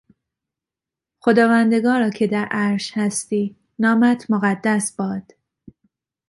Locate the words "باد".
4.95-5.31